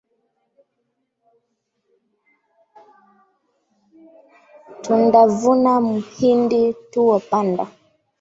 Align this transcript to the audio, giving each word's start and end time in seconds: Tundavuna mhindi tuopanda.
Tundavuna 4.83 5.73
mhindi 5.87 6.61
tuopanda. 6.91 7.65